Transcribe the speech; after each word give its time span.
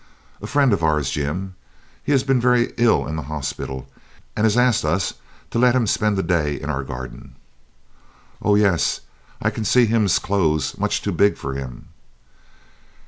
"A 0.41 0.47
friend 0.47 0.73
of 0.73 0.81
ours, 0.81 1.11
Jim. 1.11 1.53
He 2.03 2.11
has 2.11 2.23
been 2.23 2.41
very 2.41 2.73
ill 2.77 3.05
in 3.05 3.17
the 3.17 3.21
hospital 3.29 3.87
and 4.35 4.47
has 4.47 4.57
asked 4.57 4.83
us 4.83 5.13
to 5.51 5.59
let 5.59 5.75
him 5.75 5.85
spend 5.85 6.17
the 6.17 6.23
day 6.23 6.55
in 6.59 6.71
our 6.71 6.81
garden." 6.83 7.35
"Oh 8.41 8.55
yes, 8.55 9.01
I 9.43 9.51
can 9.51 9.63
see 9.63 9.85
him's 9.85 10.17
cloes 10.17 10.75
much 10.75 11.03
too 11.03 11.11
big 11.11 11.37
for 11.37 11.53
him." 11.53 11.89